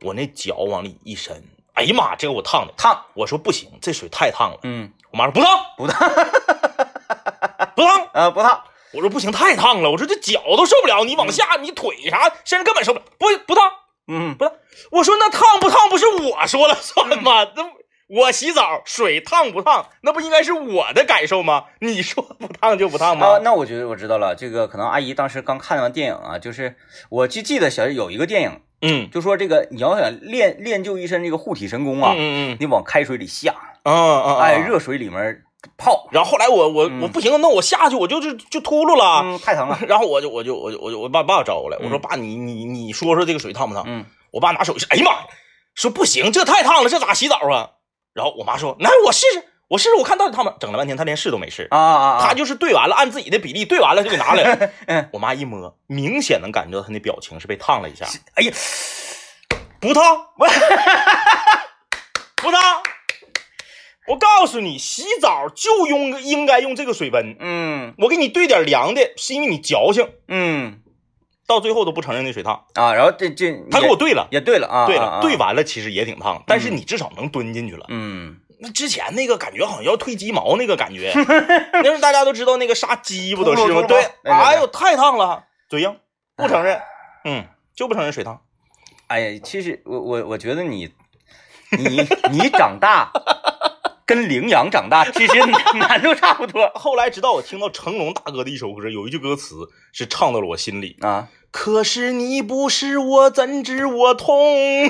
[0.03, 6.09] 我那脚往里一伸，哎呀妈，这个我烫的，烫，我说不行，这水太烫了，嗯，我妈说不烫不烫，
[7.75, 8.63] 不烫， 呃，不烫，
[8.93, 13.63] 我说不行，太烫了，我说这脚都受不了，你往下你腿啥身上根本受不了，不不烫，
[14.07, 14.53] 嗯不烫，
[14.91, 17.47] 我说那烫不烫不是我说了算吗？
[17.55, 17.63] 那
[18.09, 21.65] 我洗澡水烫不烫，那不应该是我的感受吗？
[21.79, 23.25] 你说不烫就不烫吗？
[23.27, 26.75] 啊，那我觉得我知道了，这个可能阿姨当时刚看完电影啊，就是
[27.09, 34.57] 我就记得小有一个电影嗯就说这个你要想练练就一身这个护体神功啊，嗯嗯你往开水里下，嗯嗯，哎，。
[34.59, 35.41] 热水里面
[35.77, 39.21] 泡，然后后来我我嗯我不行，那我下去我就就就秃噜了。
[39.23, 43.83] 嗯，太疼了， 然后我就我就我就我就我把爸招过来，我说嗯爸你你你说说这个水烫不烫？
[43.87, 45.27] 嗯我爸拿手一试，哎呀妈呀，
[45.75, 47.69] 说不行，这太烫了，这咋洗澡啊？
[48.13, 50.53] 然后我妈说，那我试试，我试试，我看到底烫吗？
[50.59, 54.69] 整了半天，他连试都没试，啊啊啊，他就是兑完了，按自己的比例兑完了就给拿来了。
[54.87, 58.53] 嗯，我妈一摸，明显能感觉到他那表情是被烫了一下，哎呀，
[59.79, 60.27] 不烫，
[62.37, 62.61] 不烫。
[64.05, 67.37] 我告诉你，洗澡就用应该用这个水温。
[67.39, 67.93] 嗯。
[67.99, 70.81] 我给你兑点凉的，是因为你矫情，嗯。
[71.47, 72.65] 到最后都不承认那水烫。
[72.73, 77.85] 啊，然后这这他给我兑了，也兑了啊，对了，兑完了其实也挺烫，但是你至少能蹲进去了。
[77.87, 83.81] 嗯那之前那个感觉好像要褪鸡毛那个感觉，那时候大家都知道那个杀鸡不都是吗？
[83.85, 85.97] 对哎呦太烫了，嘴硬，
[86.37, 86.81] 不承认，
[87.25, 87.45] 嗯，
[87.75, 88.39] 就不承认水烫。
[89.07, 90.93] 哎呀，其实我我我觉得你
[91.71, 93.11] 你你长大
[94.05, 95.39] 跟羚羊长大其实
[95.77, 100.95] 难度差不多后来直到我听到成龙大哥的一首歌，有一句歌词是唱到了我心里。
[101.01, 101.27] 啊。
[101.51, 104.89] 可是你不是我，怎知我痛？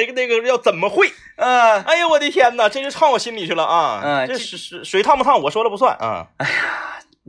[0.00, 1.06] 那个那个要怎么会？
[1.36, 4.00] 嗯，哎呀，我的天哪，这就唱我心里去了啊！
[4.02, 6.28] 嗯这这水水水烫不烫，我说了不算啊。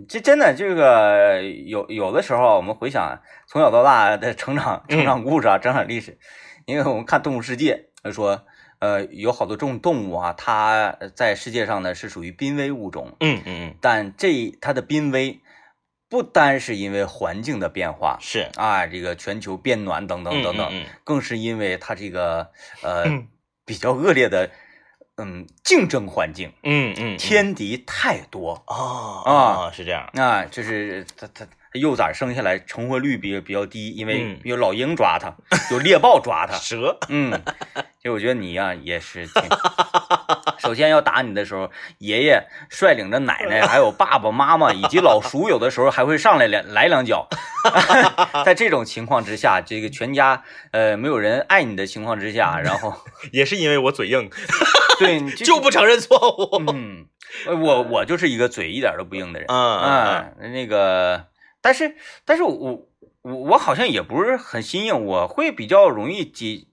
[0.08, 6.18] 这真的这个有有的时候啊，我们回想从小到大的成长成长故事啊，成长历史，
[6.66, 8.44] 因为我们看《动物世界》，就说
[8.80, 15.42] 呃有好多种动物啊，它在世界上呢是属于濒危物种，嗯嗯嗯，但这它的濒危
[16.12, 22.52] 不单是因为环境的变化是啊，这个全球变暖等等等等，嗯嗯更是因为它这个
[22.84, 23.28] 呃嗯
[23.66, 24.52] 比较恶劣的
[25.16, 28.62] 嗯竞争环境，嗯嗯，天敌太多。
[28.66, 28.76] 啊
[29.24, 30.10] 啊啊是这样。
[30.16, 35.34] 啊，就是它它它幼崽生下来成活率比比较低，因为嗯有老鹰抓它，
[35.72, 36.56] 有猎豹抓它。
[36.60, 37.42] 蛇，嗯，
[38.02, 39.44] 其实我觉得你呀、也是挺，
[40.58, 47.28] 首先要打你的时候，爷爷率领着奶奶，还有爸爸妈妈以及老叔，有的时候还会上来两来两脚。
[48.44, 52.92] 在这种情况之下，这个全家呃没有人爱你的情况之下，然后
[53.32, 54.32] 也是因为我嘴硬，
[54.98, 56.64] 对你 就就不承认错误。
[56.74, 57.06] 嗯，
[57.46, 59.46] 呃我我就是一个嘴一点都不硬的人。
[59.48, 61.28] 嗯嗯嗯，那个，
[61.62, 62.88] 但是但是我
[63.22, 66.66] 我我好像也不是很新颖，我会比较容易接，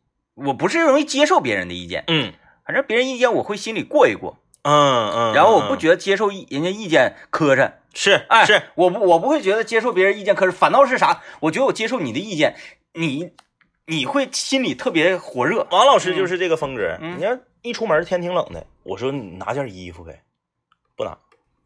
[0.46, 2.32] 我不是容易接受别人的意见，嗯
[2.64, 11.22] 反正别人意见我会心里过一过，嗯嗯，然后我不觉得接受意人家意见磕碜，是哎，是，我不我不会觉得接受别人意见磕碜，反倒是啥？
[11.40, 12.56] 我觉得我接受你的意见，
[12.92, 13.30] 你
[13.86, 16.98] 你会心里特别火热，王老师就是这个风格。
[17.00, 20.22] 嗯你要一出门天挺冷的，我说你拿件衣服呗，
[20.94, 21.16] 不拿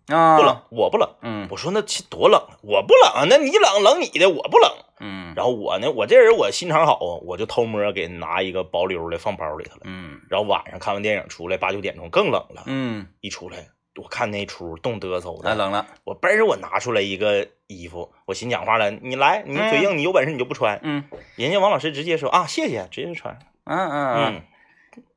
[0.09, 1.09] 啊，不冷，，我不冷。
[1.23, 1.49] 嗯。
[1.51, 4.71] 我说那其多冷，我不冷，那你冷冷你的，我不冷。
[5.01, 5.33] 嗯。
[5.37, 9.83] 然后我呢，我这人我心肠好啊，我就偷摸给拿一个薄溜的放包里头了。
[9.85, 10.21] 嗯。
[10.29, 13.69] 然后晚上看完电影出来八九点钟更冷了，嗯，一出来
[14.01, 20.81] 我看那出冻嘚瑟的，太冷了，我嘣儿我拿出来一个衣服，我心讲话了，你来，你嘴硬，你有本事你就不穿。
[20.83, 21.05] 嗯。
[21.37, 24.43] 人家王老师直接说啊，谢谢，直接就穿嗯嗯，嗯，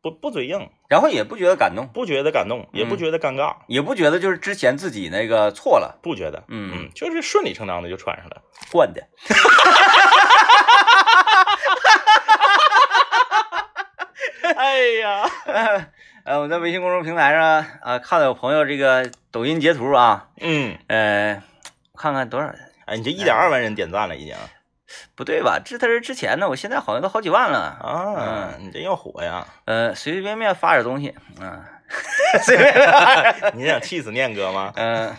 [0.01, 1.87] 不不嘴硬，然后也不觉得感动。
[1.87, 8.41] 不觉得感动，也不嗯觉得尴尬，也不觉得就是之前自己那个错了，不觉得，嗯嗯，就是顺理成章的就穿上了。
[8.71, 9.03] 惯的。
[14.55, 15.29] 哎呀，
[16.23, 21.41] 呃，我在微信公众平台上啊、看到有朋友这个抖音截图啊，嗯，呃，
[21.97, 22.53] 看看多少？
[22.85, 24.35] 哎，你这一点二万人点赞了已经
[25.15, 25.59] 不对吧？
[25.63, 27.57] 这他是之前呢，我现在好像都好几万了。
[27.59, 29.45] 啊，你这要火呀！
[29.65, 31.61] 呃，随随便便发点东西，嗯、
[32.43, 32.73] 随便
[33.53, 34.73] 你想气死念哥吗？
[34.75, 35.15] 嗯、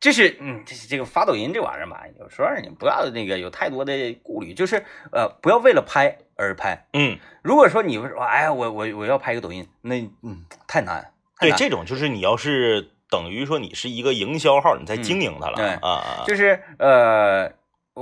[0.00, 6.86] 就是嗯，这这个发抖音这玩意儿吧，有时候你不要那个有太多的顾虑，就是呃，不要为了拍而拍。
[6.92, 11.12] 嗯，如果说你说，哎呀，我我我要拍个抖音，那嗯太难。
[11.36, 17.50] 太对，这种就是你要是等于说你是一个营销号，你在经营它了、对啊啊，就是呃，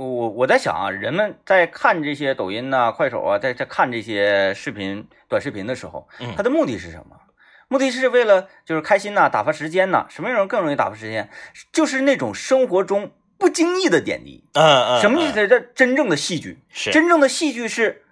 [0.05, 7.17] 我我在想啊，人们在看这些抖音呐、快手啊，在在看这些视频、短视频的时候，嗯它的目的是什么？
[7.67, 11.29] 目的是为了就是开心呐、打发时间呐、什么样更容易打发时间？
[11.71, 14.43] 就是那种生活中不经意的点滴。
[14.53, 15.47] 嗯嗯，什么意思？
[15.47, 16.59] 这真正的戏剧？
[16.69, 18.03] 是真正的戏剧是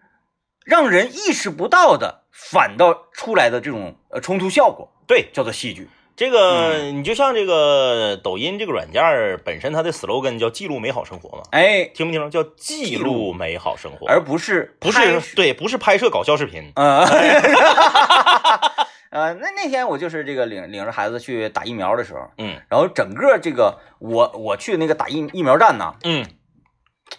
[0.65, 5.89] 让人意识不到的，反倒出来的这种呃冲突效果，对叫做戏剧。
[6.17, 12.43] 这个，你就像这个抖音这个软件本身它的 slogan 叫记录美好生活嘛，哎，听不听着？
[12.43, 15.21] 叫记录美好生活，而不是不是。
[15.35, 16.71] 对，不是拍摄搞笑视频。
[16.75, 17.05] 呃，
[19.11, 22.59] 呃，那那天我就是这个领领着孩子去打疫苗的时候，嗯。
[22.67, 26.25] 然后整个这个我我去那个打疫疫苗站呢，嗯。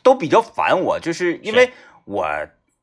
[0.03, 1.71] 都比较烦我，就是因为
[2.05, 2.27] 我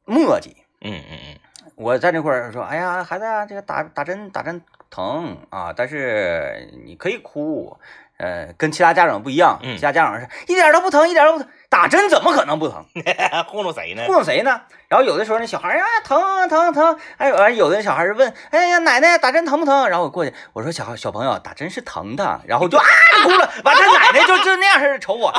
[0.05, 1.37] 磨叽，嗯嗯嗯，
[1.75, 7.77] 我在那块儿说，哎呀，孩子啊，这个打打针打针疼啊，但是你可以哭，
[8.17, 12.85] 呃，跟其他家长不一样，嗯其他家长是一点都不疼，一点都不疼，打针怎么可能不疼？
[13.47, 14.13] 糊弄谁呢糊？
[14.13, 14.61] 弄谁呢？
[14.87, 19.89] 然后有的时候那小孩儿啊疼疼疼，哎，完有的小孩就问，哎呀奶奶打针疼不疼？
[19.89, 22.83] 然后我过去我说小小朋友打针是疼的，然后就啊
[23.23, 25.33] 哭了，完他奶奶就就那样式的瞅我，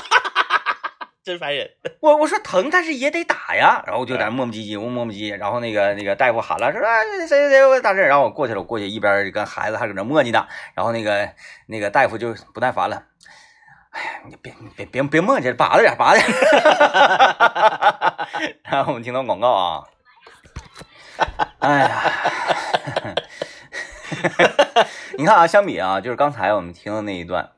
[1.27, 1.69] 真烦人。
[1.99, 11.29] 我我说疼，但是也得打呀，然后我就在那磨磨唧唧，我磨磨唧唧，然后那个那个大夫喊了，说啊谁谁谁我打针，然后我过去了，我过去一边跟孩子还搁那磨叽呢，然后那个
[11.67, 13.03] 那个大夫就不耐烦了。
[13.91, 16.33] 哎呀，你别你别别别磨叽了，拔着点，拔着点。
[18.62, 19.83] 然后我们听到广告啊，
[21.59, 22.12] 哎呀，
[25.19, 27.51] 你看啊，相比啊，就是刚才我们听的那一段，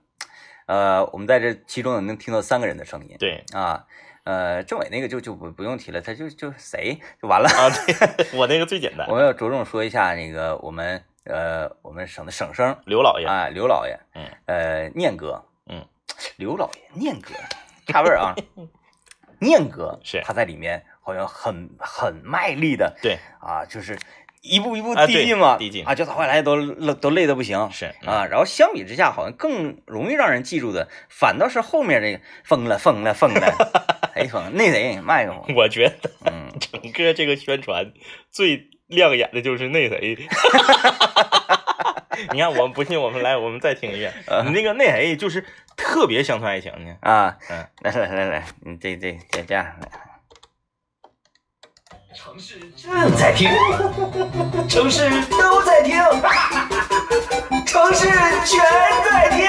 [0.68, 3.16] 呃，我们在这其中能听到三个人的声音。
[3.18, 3.86] 对啊，
[4.24, 7.48] 呃，政委那个就就不不用提了，他就就谁就完了。
[7.48, 15.86] 啊，对我那个最简单我，们要着重说一下那个我们呃我们省的省声刘老爷，啊，刘老爷，嗯，呃，念哥，嗯，
[16.36, 17.30] 刘老爷，念哥，
[17.86, 18.34] 差味儿啊。
[19.40, 23.96] 念哥是他在里面好像很很卖力的对，啊，就是
[24.42, 27.70] 一步一步递进嘛，递进啊，就到后来都累都累得不行。
[27.72, 34.50] 是啊，然后相比之下，好像更容易让人记住的，反倒是后面这个疯了疯了疯了，谁 疯了？
[34.50, 35.54] 那谁麦克风？
[35.56, 37.92] 我觉得嗯， 整个这个宣传
[38.30, 40.16] 最亮眼的就是那谁。
[42.32, 44.12] 你看，我们不信，我们来，我们再听一遍。
[44.44, 45.44] 你那个那谁，就是
[45.76, 46.96] 特别乡村爱情呢。
[47.00, 49.88] 啊，嗯，来来来来，你这这这这样来，
[52.14, 53.50] 城市正在听，
[54.68, 55.94] 城市都在听，
[57.66, 58.58] 城市全
[59.10, 59.46] 在听。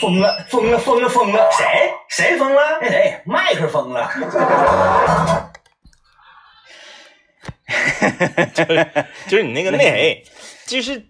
[0.00, 1.48] 疯了，疯了，疯了，疯了！
[1.56, 1.92] 谁？
[2.08, 2.78] 谁疯了？
[2.80, 3.20] 那谁？
[3.26, 4.08] 麦克疯了。
[9.26, 10.24] 就是你那个那谁，
[10.66, 11.04] 就是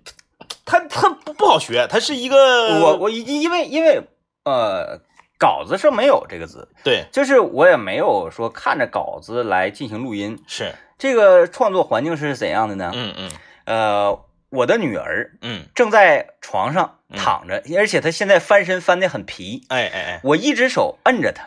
[0.64, 4.02] 他他不不好学，他是一个我我因因为因为
[4.44, 5.00] 呃
[5.38, 7.04] 稿子上没有这个字，对。
[7.12, 10.42] 就是我也没有说看着稿子来进行录音。
[10.46, 10.74] 是。
[10.96, 12.90] 这个创作环境是怎样的呢？
[12.94, 13.30] 嗯嗯。
[13.64, 17.18] 呃，我的女儿嗯，正在床上嗯。
[17.18, 19.64] 躺着，而且她现在翻身翻得很皮。
[19.68, 21.46] 哎哎哎，我一只手摁着她，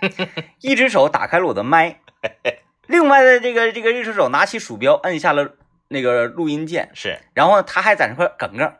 [0.60, 2.00] 一只手打开了我的麦，
[2.88, 5.54] 另外的这个这个一只手拿起鼠标摁下了
[5.88, 7.18] 那个录音键，是。
[7.34, 8.72] 然后呢，她还在那块梗梗，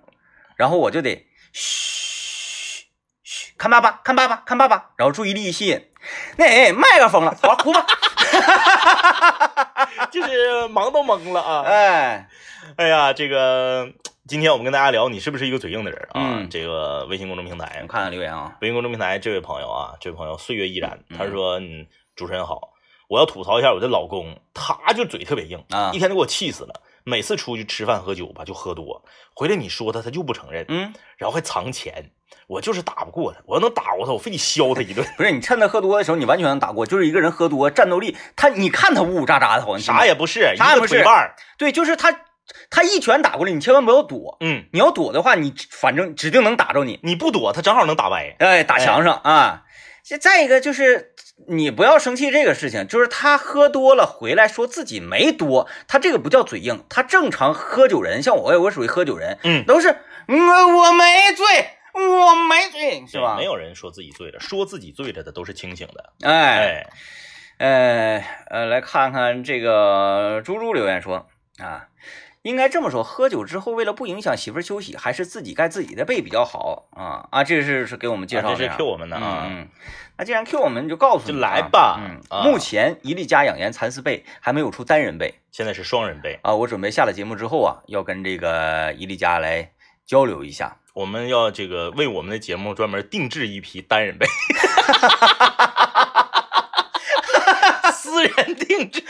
[0.57, 2.08] 然后我就得嘘嘘，
[3.59, 5.85] 看爸爸，看爸爸，看爸爸，然后注意力吸引。
[6.37, 7.85] 那哎，麦克风了，好哭吧，
[10.13, 11.63] 就是忙都懵了啊！
[11.67, 12.29] 哎，
[12.77, 13.91] 哎呀，这个
[14.29, 16.39] 今天我们跟大家聊，你是不是一个嘴硬的人啊？
[16.39, 22.71] 嗯这个微信公众平台我，看看留言啊，微信公众平台这位朋友啊，这位朋友岁月依然，嗯他说：“嗯，主持人好，
[23.09, 26.81] 我要吐槽一下我的老公，他就嘴特别硬啊一天都给我气死了。
[27.09, 29.03] 每次出去吃饭喝酒吧，就喝多，
[29.35, 32.13] 回来你说他，他就不承认，嗯，然后还藏钱。
[32.47, 41.05] 我就是打不过他，我要能打过他，我非得削他一顿， 不是你趁他喝多的时候，你完全能打过，就是一个人喝多战斗力，他你看他呜呜喳喳的，好像啥也不是，也不是。
[41.59, 42.21] 对，就是他
[42.71, 48.37] 他一拳打过来，你千万不要躲，嗯，你要躲的话，你反正指定能打着你，你不躲，他正好能打歪。
[48.39, 49.65] 哎，打墙上啊。
[50.05, 51.13] 这再一个就是
[51.47, 59.89] 你不要生气这个事情，就是他喝多了回来说自己没多，他这个不叫嘴硬，他正常喝酒人，像我我属于喝酒人，嗯都是
[60.27, 61.47] 我我没醉，
[61.95, 63.37] 我没醉，是吧？
[63.37, 66.13] 没有人说自己醉了，说自己醉着的都是清醒的。
[66.23, 66.87] 哎，
[67.57, 71.27] 哎，呃呃，来看看这个猪猪留言说
[71.59, 71.88] 啊，
[72.49, 77.45] 应该这么说，喝酒之后为了不影响媳妇儿休息，还是自己盖自己的被比较好啊啊！
[77.45, 79.69] 这是是给我们介绍的这是 Q 我们的啊嗯嗯，
[80.17, 89.73] 那既然 Q 我们，就告诉你就来啊吧嗯，啊目前伊利家养颜蚕丝被还没有出单人被现在是双人被，啊，我准备下了节目之后啊，要跟这个伊利家来
[90.07, 90.79] 交流一下。
[90.95, 94.27] 我们要这个为我们的节目专门定制一批单人被，
[97.93, 99.05] 私人定制。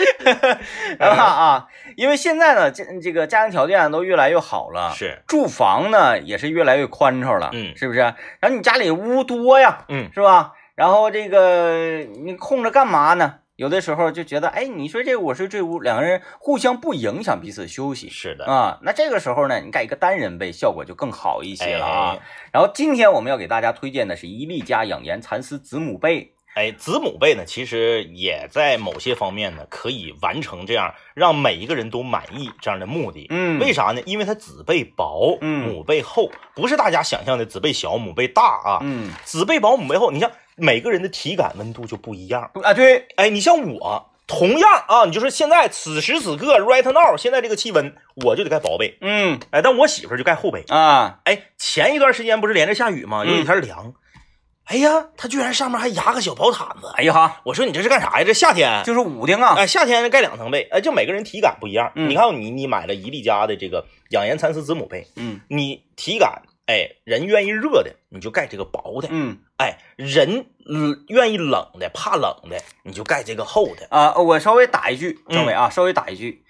[1.01, 1.67] 啊啊，
[1.99, 7.99] 因为现在呢，这这个家庭条件都越来越好了，是，住房呢也是越来越宽敞了，嗯是不是？
[7.99, 10.53] 然后你家里屋多呀，嗯，是吧？
[10.77, 13.41] 然后这个你空着干嘛呢？
[13.57, 18.79] 有的时候就觉得，哎，你睡这屋，我睡这屋，两个人互相不影响彼此休息是的，啊。
[18.83, 22.13] 那这个时候呢，你盖一个单人被，效果就更好一些了啊。
[22.13, 22.21] 哎
[22.53, 33.29] 然后今天我们要给大家推荐的是伊利家养颜蚕丝子母被，哎，子母被呢，其实也在某些方面呢，可以完成这样让每一个人都满意这样的目的。
[33.31, 34.03] 嗯为啥呢？
[34.07, 38.79] 因为它子被薄，嗯母被厚，不是大家想象的子被小，母被大啊。
[38.83, 42.51] 嗯子被薄，母被厚，你像每个人的体感温度就不一样。
[42.65, 47.95] 啊，对，哎，你像我，同样啊，你就说现在此时此刻，right now，现在这个气温，
[48.25, 48.99] 我就得盖薄被。
[49.01, 50.65] 嗯哎，但我媳妇就盖厚被。
[50.69, 53.25] 啊，哎，前一段时间不是连着下雨吗？
[53.25, 53.95] 有几嗯天凉。
[54.69, 56.93] 哎呀，它居然上面还压个小薄毯子。
[56.95, 58.25] 哎呀哈，我说你这是干啥呀？
[58.25, 61.91] 这夏天，就是捂丁啊，哎，夏天盖两层被，哎，就每个人体感不一样。
[61.95, 73.87] 嗯你看你你买了伊利家的这个养颜蚕丝子母被，嗯你体感，哎，人愿意热的你就盖这个薄的，嗯哎，人嗯愿意冷的怕冷的你就盖这个厚的。
[73.89, 76.45] 啊，我稍微打一句，嗯政委啊，稍微打一句。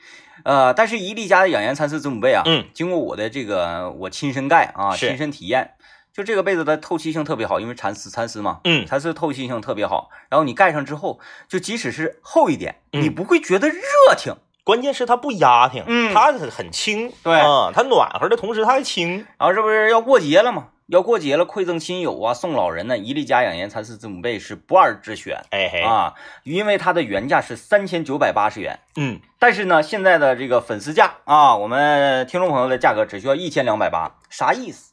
[0.45, 5.73] 呃，但是伊利家的养颜蚕丝子母被啊，嗯，经过我的这个我亲身盖啊，亲身体验，
[6.19, 10.11] 就这个被子的透气性特别好，因为蚕丝蚕丝嘛，嗯蚕丝透气性特别好。
[10.29, 13.79] 然后你盖上之后，就即使是厚一点，嗯你不会觉得热
[14.16, 14.35] 挺。
[14.64, 20.71] 关键是它不压挺，嗯它很很轻，对啊，它暖和的同时它还轻，然后这不是要过节了吗？
[20.89, 28.81] 要过节了，馈赠亲友啊，送老人呢，伊利家养颜蚕丝字母被是不二之选哎嘿，啊，因为它的原价是三千九百八十元。
[28.97, 34.88] 嗯，但是呢，现在的这个粉丝价啊，我们听众朋友的价格只需要一千两百八，啥意思？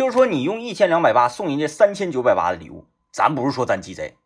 [0.00, 4.16] 就是说你用一千两百八送人家三千九百八的礼物，咱不是说咱鸡贼，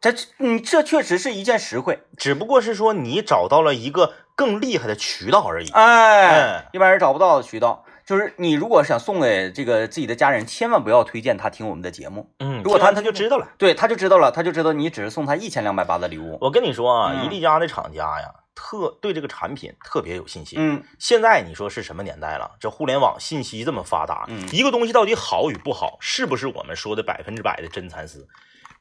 [0.00, 2.04] 这你这确实是一件实惠。
[2.16, 5.68] 只不过是说你找到了一个更厉害的渠道而已。
[5.70, 13.48] 哎嗯，一般人找不到的渠道，就是你如果想送给这个自己的家人，千万不要推荐他听我们的节目，嗯，如果他他就知道了。
[13.58, 16.38] 对，他就知道了，他就知道你只是送他一千两百八的礼物。
[16.42, 18.32] 我跟你说啊，嗯伊利家的厂家呀，
[18.64, 20.58] 特对这个产品特别有信心。
[20.58, 22.52] 嗯现在你说是什么年代了？
[22.58, 28.26] 这互联网信息这么发达，嗯一个东西到底好与不好，是不是我们说的百分之百的真蚕丝？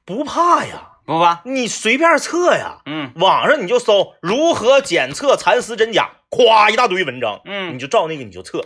[0.05, 1.41] 不怕呀，不怕？
[1.43, 2.81] 你随便测呀。
[2.85, 8.63] 嗯网上你就搜如何检测蚕丝真假，咵一大堆文章，嗯你就照那个你就测。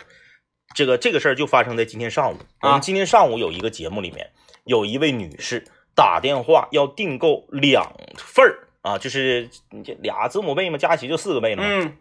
[0.75, 2.37] 这个这个事儿就发生在今天上午。
[2.61, 4.29] 我啊们今天上午有一个节目里面，
[4.65, 5.65] 有一位女士
[5.95, 11.97] 打电话要订购两份儿啊，就是你这俩子母被嘛，加一起就四个被了嘛，嗯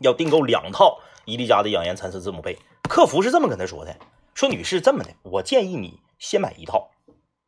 [0.00, 2.58] 要订购两套伊利家的养颜蚕丝子母被。
[2.88, 3.96] 客服是这么跟他说的：
[4.34, 6.90] 说女士这么的，我建议你先买一套，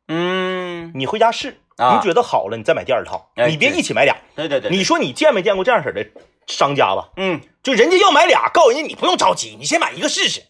[0.07, 4.15] 嗯，你回家试，啊你觉得好了，你再买第二套，哎你别一起买俩。
[4.35, 6.05] 对对对，你说你见没见过这样式的
[6.47, 7.09] 商家吧？
[7.17, 10.43] 嗯就人家要买俩，告诉人家你不用着急，你先买一个试试。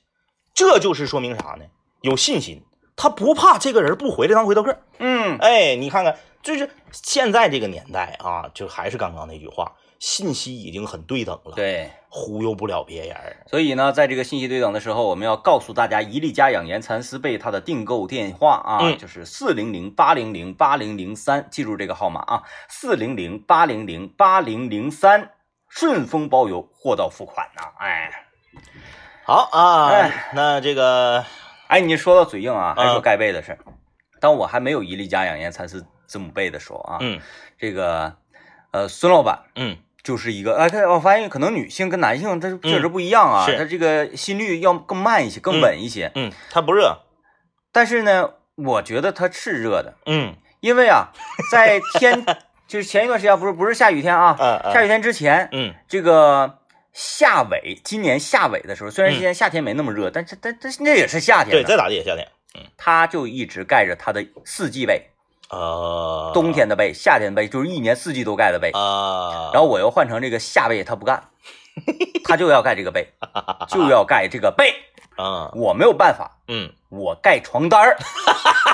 [0.53, 1.65] 这就是说明啥呢？
[2.01, 2.63] 有信心，
[2.95, 4.77] 他不怕这个人不回来当回头客。
[4.99, 11.91] 嗯哎，你看看，就是现在这个年代啊，就还是刚刚那句话，信息已经很对等了，，对。
[12.11, 13.15] 忽悠不了别人。
[13.45, 25.33] 所以呢，在这个信息对等的时候，我们要告诉大家，伊利家养颜蚕丝被它的订购电话啊，嗯就是四零零八零零八零零三，记住这个号码啊，四零零八零零八零零三，
[25.69, 28.11] 顺丰包邮，货到付款呐、哎
[29.23, 31.23] 好啊，哎那这个
[31.67, 33.59] 哎，你说到嘴硬啊，还说嗯盖被的事儿。
[34.19, 37.21] 当我还没有伊利家养颜蚕丝子母被的时候啊，嗯。
[37.57, 38.17] 这个
[38.71, 39.77] 呃孙老板嗯。
[40.01, 43.57] 就是一个，哎，他我发现可能女性跟男性他确实不一样啊，是。
[43.57, 46.09] 它这个心率要更慢一些，更嗯稳一些。
[46.15, 46.99] 嗯，它不热，
[47.73, 50.35] 但是呢，我觉得他是热的，嗯。
[50.61, 51.09] 因为啊，
[51.51, 52.25] 在天
[52.65, 54.35] 就是前一段时间不是不是下雨天啊，
[54.73, 55.75] 下雨天之前，嗯。
[55.87, 56.59] 这个
[56.93, 59.15] 夏尾，今年夏尾的时候，虽然嗯。
[59.15, 62.61] 今年夏天没那么热，但是但但是那也是夏天对，的，再咋的也夏天，嗯。
[62.77, 65.09] 他就一直盖着他的四季被，
[65.49, 68.69] 呃，冬天的被、夏天的被，就是一年四季都盖的被。
[68.71, 71.23] 啊，然后我又换成这个夏被，他不干，
[72.23, 73.07] 他就要盖这个被，
[73.67, 74.73] 就要盖这个被，
[75.15, 77.97] 啊，我没有办法，嗯我盖床单儿，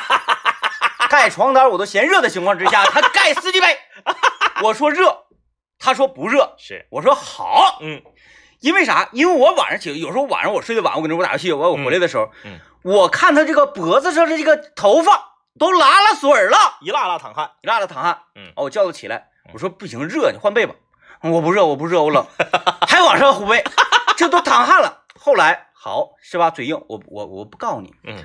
[1.09, 3.77] 盖床单我都嫌热的情况之下，他盖四季被，
[4.63, 5.25] 我说热，
[5.79, 8.01] 他说不热，是，我说好，嗯
[8.59, 9.09] 因为啥？
[9.11, 20.75] 因为我晚上起，有时候晚上我睡得晚，我搁那屋打游戏，我我回来的时候，嗯我看他这个脖子上的这个头发都拉了水儿了，一拉拉淌汗，一拉拉淌汗，嗯哦，我叫他起来，我说不行，热，你换被吧，
[21.21, 22.25] 我不热，我不热，我冷，
[22.87, 23.63] 还往上呼被，
[24.17, 25.03] 这都淌汗了。
[25.17, 26.49] 后来好是吧？
[26.51, 28.23] 嘴硬，我我我不告诉你，嗯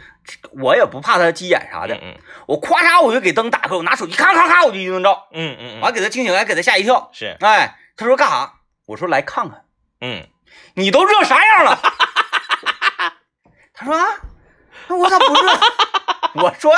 [0.60, 2.16] 我也不怕他急眼啥的，嗯
[2.46, 7.10] 我咵嚓我就给灯打开，我拿手机咔咔咔我就一顿照，嗯嗯完给他惊醒，还给他吓一跳。
[7.12, 8.54] 是，哎，他说干啥？
[8.86, 9.64] 我说来看看，
[10.00, 10.26] 嗯
[10.74, 11.78] 你都热啥样了？
[13.72, 14.04] 他说啊，
[14.88, 15.52] 那我咋不热？
[16.34, 16.72] 我说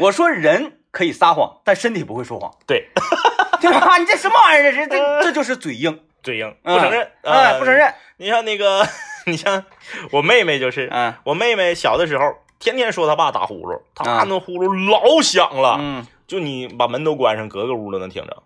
[0.00, 2.88] 我说人可以撒谎，但身体不会说谎，对，
[3.60, 3.96] 对吧？
[3.98, 4.72] 你这什么玩意儿？
[4.72, 7.74] 这是这 这就是嘴硬，嘴硬，嗯不承认，哎，不承。
[7.74, 8.86] 认，你像那个，
[9.26, 9.64] 你像
[10.12, 12.24] 我妹妹就是，嗯我妹妹小的时候
[12.58, 18.42] 天天说她爸打呼噜，她爸啊那呼噜老响了，嗯就你把门都关上，隔个屋都能听着，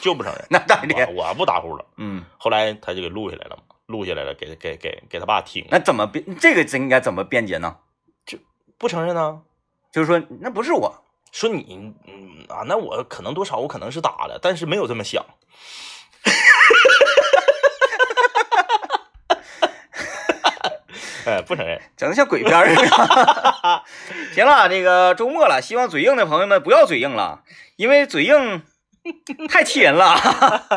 [0.00, 0.44] 就不承认。
[0.50, 1.84] 那当然，我我不打呼噜。
[1.96, 6.24] 嗯，后来她就给录下来了嘛，录下来了，给给给给她爸听，那怎么辩？
[6.38, 7.76] 这个真应该怎么辩解呢？
[8.24, 8.38] 就
[8.78, 9.40] 不承认呢，
[9.96, 10.94] 就是说那不是我，
[11.32, 15.24] 说你嗯啊，那我可能多少我可能是打了，但是没有这么想。
[21.24, 21.80] 哎，不承认。
[21.96, 22.82] 整的像鬼片儿似的。
[24.36, 27.42] 行了，这个周末了，希望嘴硬的朋友们不要嘴硬了，
[27.76, 28.62] 因为嘴硬
[29.48, 30.66] 太气人了。